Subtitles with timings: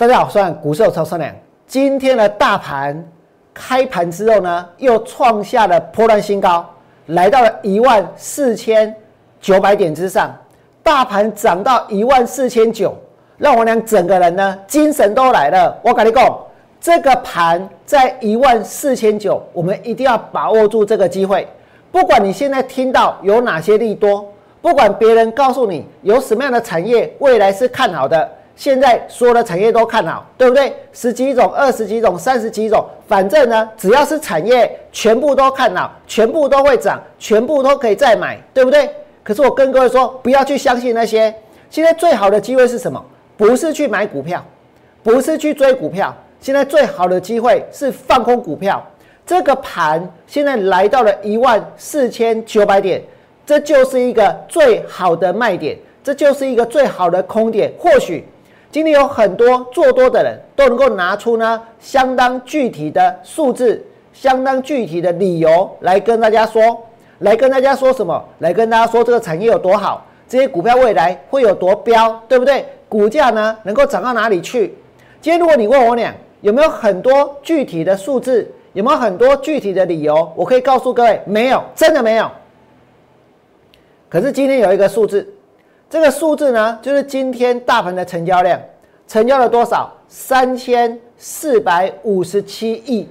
[0.00, 1.30] 大家好，我是股市超三良。
[1.66, 3.06] 今天的大盘
[3.52, 6.64] 开盘之后呢，又创下了波段新高，
[7.08, 8.96] 来到了一万四千
[9.42, 10.34] 九百点之上。
[10.82, 12.96] 大盘涨到一万四千九，
[13.36, 15.78] 让我俩整个人呢精神都来了。
[15.82, 16.38] 我跟你讲，
[16.80, 21.46] 这个盘在一万四千九，我们一定要把握住这个机会。
[21.92, 24.26] 不管你现在听到有哪些利多，
[24.62, 28.26] 不管别人告诉你有什么样的产业未来是看好的，
[28.60, 30.70] 现在所有的产业都看好，对不对？
[30.92, 38.90] 十几种、二十几种、三十几种，反正呢，只要是产业，全部都看好，全部都会涨，全部都可以再买，对不对？
[39.22, 41.34] 可是我跟各位说，不要去相信那些。
[41.70, 43.02] 现在最好的机会是什么？
[43.38, 44.44] 不是去买股票，
[45.02, 48.86] 不是去追股票，现在最好的机会是放空股票。
[49.24, 53.02] 这个盘现在来到了一万四千九百点，
[53.46, 57.72] 这就是一个最好的卖点，这就是一个最好的空点。
[57.78, 58.22] 或许
[58.72, 66.80] 今天有很多做多的人都能够拿出呢相当具体的数字、相当具体的理由来跟大家说，
[67.18, 68.24] 来跟大家说什么？
[68.38, 72.64] 来跟大家说这个产业有多好，这些股票未来会有多飙，对不对？
[72.88, 74.74] 股价呢能够涨到哪里去？
[75.20, 78.50] 今天如果你问我俩有没有很多具体的数字？
[78.72, 80.32] 有没有很多具体的理由？
[80.36, 82.30] 我可以告诉各位，没有，真的没有。
[84.08, 85.28] 可是今天有一个数字，
[85.90, 88.60] 这个数字呢，就是今天大盘的成交量，
[89.08, 89.92] 成交了多少？
[90.06, 93.08] 三千四百五十七亿。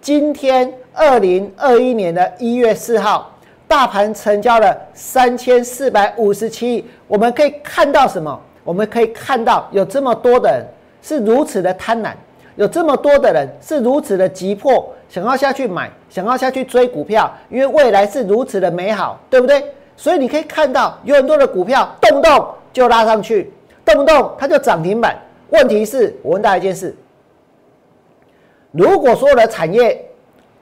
[0.00, 3.30] 今天二零二一年的一月四号，
[3.68, 6.82] 大盘成交了三千四百五十七亿。
[7.06, 8.40] 我们可以看到什么？
[8.64, 10.66] 我们可以看到有这么多的人
[11.02, 12.12] 是如此的贪婪。
[12.56, 19.62] 有这么多的人是如此的急迫，想要下去买，想要下去追股票，因为未来是如此的美好，对不对？
[19.96, 23.52] 所以你可以看到有很多的股票动不动就拉上去，
[23.84, 25.16] 动不动它就涨停板。
[25.50, 26.96] 问题是，我问大家一件事：
[28.70, 30.04] 如果所有的产业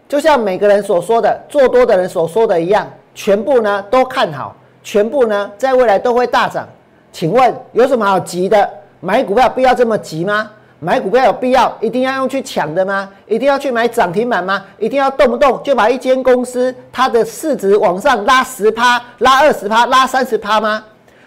[0.08, 6.68] 就像每个人所说的、做多的人所说的一样，全部呢都看好，全部呢在未来都会大涨，
[7.12, 8.68] 请问有什么好急的？
[9.02, 10.50] 买股票必要这么急吗？
[10.82, 13.08] 买股票有必要一定要用去抢的吗？
[13.26, 14.64] 一定要去买涨停板吗？
[14.78, 20.82] 一定要动不动就把一间公司它的市值往上拉十趴、拉二十趴、拉三十趴吗？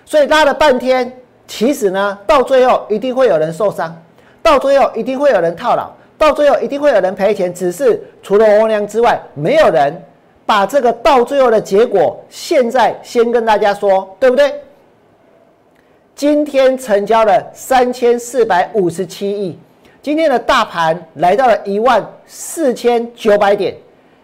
[0.05, 1.11] 所以拉了半天，
[1.47, 3.95] 其实呢，到最后一定会有人受伤，
[4.41, 5.87] 到最后一定会有人套牢，
[6.17, 7.53] 到最后一定会有人赔钱。
[7.53, 10.03] 只是除了王良之外，没有人
[10.47, 14.51] 把这个到最后的结果现在先跟大家说，对不对？
[16.15, 19.57] 今天成交了三千四百五十七亿，
[19.99, 23.75] 今天的大盘来到了一万四千九百点，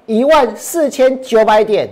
[0.05, 1.89] 一万四千九百点。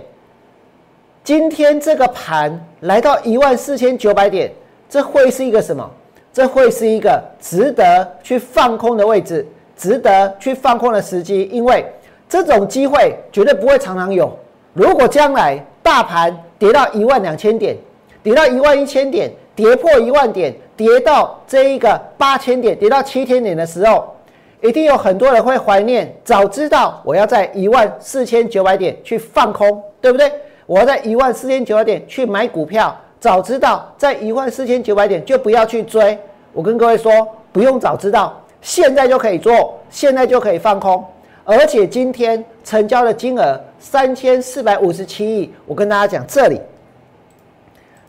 [1.24, 4.50] 今天这个盘来到一万四千九百点，
[4.88, 5.90] 这会是一个什么？
[6.32, 9.44] 这会是一个值得去放空的位置，
[9.76, 11.84] 值得去放空的时机，因为
[12.28, 14.32] 这种机会绝对不会常常有。
[14.72, 17.76] 如果将来大盘跌到一万两千点，
[18.22, 19.28] 跌到一万一千点。
[19.58, 24.14] 跌破一万点，跌到这一个八千点，跌到七千点的时候，
[24.62, 26.16] 一定有很多人会怀念。
[26.22, 30.30] 早知道我要在一万四千九百点去放空，对不对？
[30.64, 32.96] 我要在一万四千九百点去买股票。
[33.18, 36.16] 早知道在一万四千九百点就不要去追。
[36.52, 37.10] 我跟各位说，
[37.50, 41.04] 不用早知道，现在就可以做，现在就可以放空。
[41.42, 46.60] 而且今天成交的金额三千四百五十七亿，我跟大家讲，这里，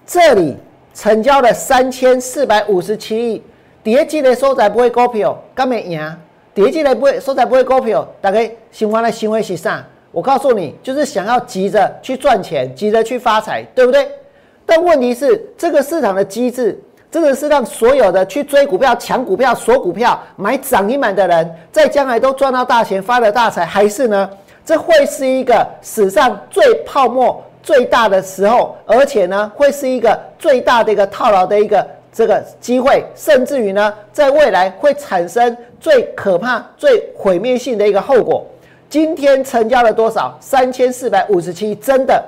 [0.05, 0.55] 这里。
[0.93, 3.41] 成交了三千四百五十七亿，
[3.83, 6.17] 跌进来收在不会股票，干没赢？
[6.53, 9.85] 跌进来不会收在不会股票，大概喜欢的行为是啥？
[10.11, 14.09] 我告诉你，就是想要急着去赚钱，急着去发财，对不对？
[14.65, 16.77] 但问题是，这个市场的机制，
[17.11, 24.29] 真的是让所有的去追股票、抢股票、锁股票、买涨停板的人，在将来都赚到大钱、发了大财，还是呢？
[24.65, 27.43] 这会是一个史上最泡沫。
[27.61, 38.45] 最大的时候，而且呢，会是一个最大的一个套牢的一个这个机会，甚至于呢，在未来会产生最可怕、最毁灭性的一个后果。
[38.89, 40.35] 今天成交了多少？
[40.39, 42.23] 三千四百五十七，真的？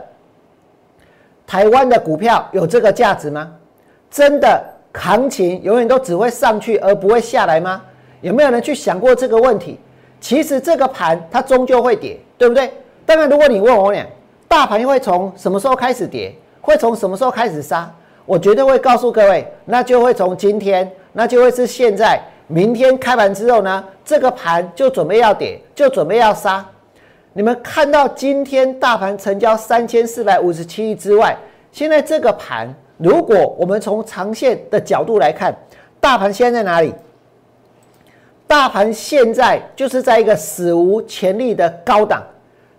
[1.48, 3.52] 台湾的股票有这个价值吗？
[4.12, 4.64] 真的
[4.94, 7.82] 行情永远都只会上去而不会下来吗？
[8.22, 9.80] 有没有人去想过这个问题？
[10.20, 12.72] 其实这个盘它终究会跌，对不对？
[13.06, 14.06] 当然，如果你问我俩。
[14.52, 16.36] 大盘会从什么时候开始跌？
[16.60, 17.90] 会从什么时候开始杀？
[18.26, 22.22] 我绝对会告诉各位，那就会从今天，那就会是现在。
[22.48, 26.66] 明天开盘之后呢，这个盘就准备要跌，就准备要杀。
[27.32, 31.34] 你们看到今天大盘成交三千四百五十七亿之外，
[31.72, 32.68] 现在这个盘，
[32.98, 35.56] 如果我们从长线的角度来看，
[36.02, 36.94] 大盘现在在哪里？
[38.48, 42.22] 大盘现在就是在一个史无前例的高档，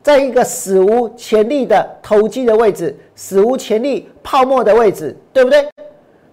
[0.03, 5.65] 在一个史无前例的投机的位置，史无前例泡沫的位置，对不对？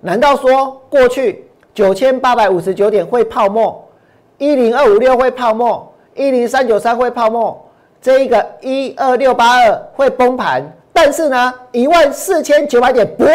[0.01, 3.87] 难道说过去九千八百五十九点会泡沫，
[4.37, 7.63] 一零二五六会泡沫，一零三九三会泡沫，
[8.01, 10.63] 这一个一二六八二会崩盘？
[10.91, 13.33] 但是呢，一万四千九百点不会，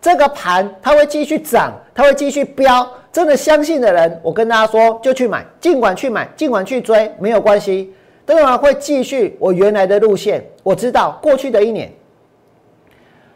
[0.00, 2.86] 这个盘它会继续涨，它会继续飙。
[3.12, 7.92] 真的相信的人，我跟大家说，就去买，尽管去买，尽管去追，没有关系。
[8.30, 10.40] 当然会继续我原来的路线。
[10.62, 11.90] 我知道过去的一年，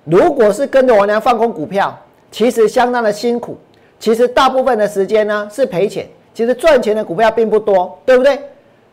[0.04, 1.98] 如果是跟着王良放空股票，
[2.30, 3.58] 其实相当的辛苦。
[3.98, 8.38] 其实大部分的时间呢是赔钱，其实赚钱的股票并不多，对不对？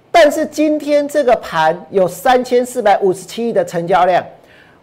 [0.09, 4.25] 但是今天这个盘有三千四百五十七亿的成交量，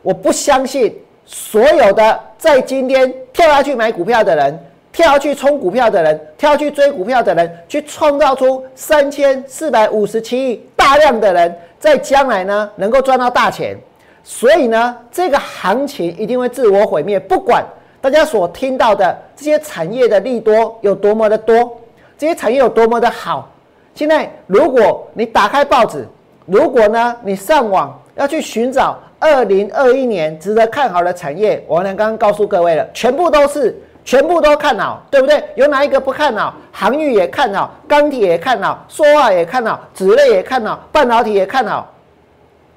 [0.03, 4.57] 我不相信所有的在今天跳下去买股票的人。
[4.99, 13.79] 跳去冲股票的人，跳去追股票的人，去创造出三千四百五十七亿大量的人，在将来呢能够赚到大钱。
[14.25, 17.17] 所以呢，这个行情一定会自我毁灭。
[17.17, 17.65] 不管
[18.01, 21.81] 大家所听到的这些产业的利多有多么的多，
[22.19, 23.49] 这些产业有多么的好。
[23.95, 26.05] 现在，如果你打开报纸，
[26.45, 33.81] 如果呢你上网要去寻找二零二一年值得看好的产业，我呢刚刚告诉各位了，全部都是。
[34.09, 35.45] 全部都看好，对不对？
[35.55, 36.55] 有哪一个不看好？
[36.73, 41.87] 航运也看好，钢铁也看好，说话也看好，纸类也看好，半导体也看好。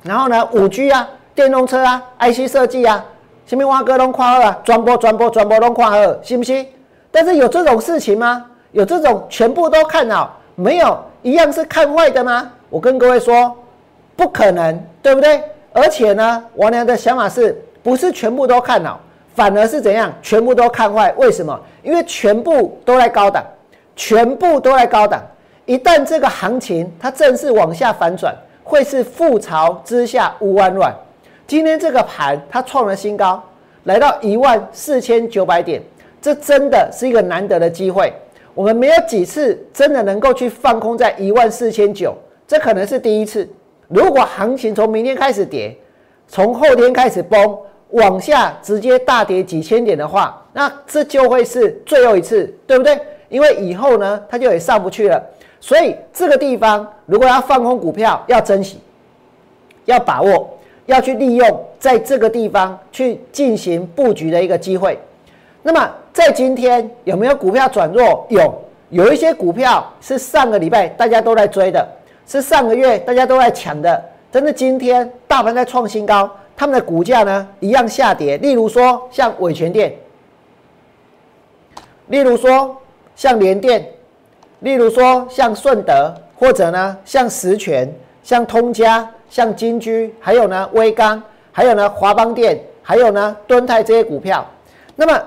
[0.04, 3.02] 然后呢，五 G 啊，电动车啊，IC 设计啊，
[3.46, 6.68] 什么挖哥龙跨二啊，转播转播转播龙跨二，信不信？
[7.12, 8.46] 但是有这种事情吗？
[8.74, 12.52] 有这种全部都看好，没有一样是看坏的吗？
[12.70, 13.56] 我跟各位说，
[14.18, 15.42] 不可能，对不对？
[15.72, 19.00] 而且呢，王良的想法是不是全部都看好？
[19.34, 20.14] 反而是怎样？
[20.22, 21.14] 全部都看坏？
[21.18, 21.60] 为什么？
[21.84, 23.44] 因为全部都在高档，
[23.96, 25.24] 全部都在高档。
[25.66, 30.94] 一旦这个行情它正式往下反转，会是覆巢之下无完卵。
[31.48, 33.42] 今天这个盘它创了新高，
[33.86, 35.82] 来到一万四千九百点，
[36.22, 38.14] 这真的是一个难得的机会。
[38.54, 42.14] 我们没有几次真的能够去放空在一万四千九，
[42.46, 43.48] 这可能是第一次。
[43.88, 45.76] 如果行情从明天开始跌，
[46.28, 47.58] 从后天开始崩。
[47.92, 53.00] 往下直接大跌几千点的话，那这就会是最后一次，对不对？
[53.30, 55.22] 因为以后呢，它就也上不去了。
[55.60, 58.80] 所以这个地方如果要放空股票，要珍惜，
[59.86, 60.50] 要把握，
[60.86, 64.98] 要去利用在这个地方去进行布局的一个机会。
[65.62, 68.26] 那么在今天有没有股票转弱？
[68.30, 71.88] 有，有一些股票是上个礼拜大家都在追的，
[72.26, 76.30] 是上个月大家都在抢的，但是今天大盘在创新高。
[76.62, 79.92] 他们的股价呢一样下跌，例如说像伟全电，
[82.10, 82.78] 例如说
[83.16, 83.84] 像联电，
[84.60, 87.92] 例如说像顺德，或者呢像实权、
[88.22, 91.20] 像通家、像金居，还有呢威刚，
[91.52, 94.46] 还有呢华邦电，还有呢敦泰这些股票。
[94.96, 95.20] 那么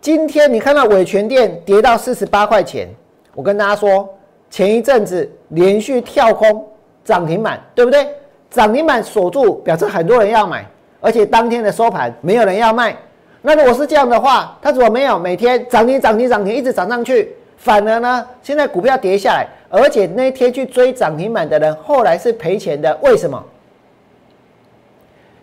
[0.00, 2.88] 今天你看到伟全电跌到四十八块钱，
[3.36, 4.12] 我跟大家说，
[4.50, 6.68] 前一阵子连续跳空
[7.04, 8.08] 涨停板，对不对？
[8.50, 10.66] 涨停板锁住，表示很多人要买。
[11.00, 12.94] 而且当天的收盘没有人要卖，
[13.42, 17.34] 那如果是这样的话，它怎么没有每天涨停涨停涨停一直涨上去？
[17.56, 23.42] 反而呢，现在股票跌下来，而且那天去追涨停板的人后来是赔钱的，为什么？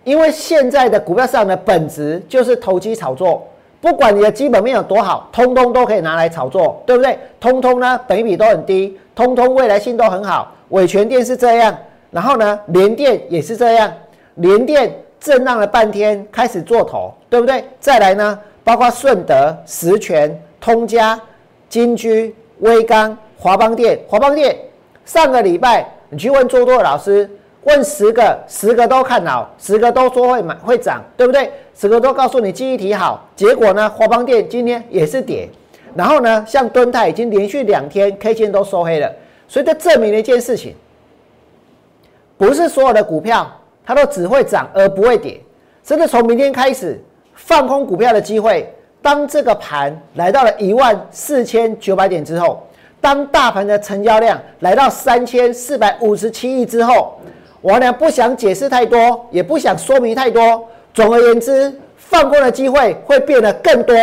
[0.04, 3.48] 因为现在的股票市场的本质就是投机炒作，
[3.82, 7.18] 不管你的基本面有多好，通通都可以拿来炒作，对不对？
[7.40, 10.52] 通通呢，本比都很低，通通未来性都很好。
[10.70, 11.76] 伟全电是这样，
[12.10, 13.92] 然后呢，联电也是这样，
[14.36, 14.92] 联电。
[15.20, 17.64] 震荡了半天，开始做头，对不对？
[17.80, 21.20] 再来呢，包括顺德、实权、通家、
[21.70, 24.56] 金居、威刚、华邦电、华邦电。
[25.06, 27.30] 上个礼拜你去问做多的老师，
[27.64, 31.52] 问十个，十个都看好，十个都说会买会涨，对不对？
[31.76, 35.50] 十个都告诉你记忆体好，结果呢，华邦电今天也是跌。
[35.96, 39.12] 然后呢，像敦泰已经连续两天 K 线都收黑了，
[39.48, 40.76] 所以这证明了一件事情，
[42.38, 43.50] 不是所有的股票。
[43.88, 45.40] 它都只会涨而不会跌，
[45.82, 47.02] 真的从明天开始
[47.34, 48.70] 放空股票的机会。
[49.02, 52.62] 当这个盘来到了一万四千九百点之后，
[53.00, 57.18] 当大盘的成交量来到三千四百五十七亿之后，
[57.62, 60.68] 我呢不想解释太多，也不想说明太多。
[60.94, 63.96] 总而言之，放空的机会会变得更多。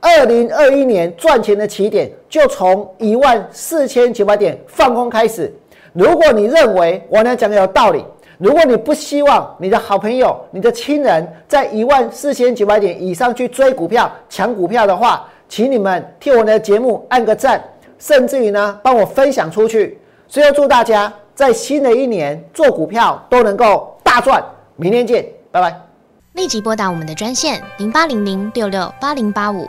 [0.00, 5.54] 二零二一年赚钱的起点就从一万四千九百点放空开始。
[5.92, 8.04] 如果你认为我呢讲的有道理，
[8.40, 17.62] 如果你不希望你的好朋友、你的亲人在一万四千九百点以上去追股票、抢股票的话，请你们替我的节目按个赞，
[17.98, 19.98] 甚至于呢帮我分享出去。
[20.26, 24.42] 最后祝大家在新的一年做股票都能够大赚。
[24.76, 25.78] 明天见，拜拜。
[26.32, 29.68] 立即拨打我们的专线零八零零六六八零八五